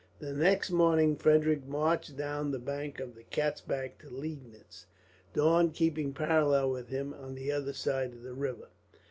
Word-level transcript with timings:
The 0.17 0.33
next 0.33 0.71
morning 0.71 1.15
Frederick 1.15 1.67
marched 1.67 2.17
down 2.17 2.49
the 2.49 2.57
bank 2.57 2.99
of 2.99 3.13
the 3.13 3.21
Katzbach 3.21 3.99
to 3.99 4.09
Liegnitz, 4.09 4.87
Daun 5.35 5.69
keeping 5.69 6.11
parallel 6.11 6.71
with 6.71 6.87
him 6.87 7.13
on 7.13 7.35
the 7.35 7.51
other 7.51 7.73
side 7.73 8.11
of 8.13 8.23
the 8.23 8.33
river. 8.33 8.69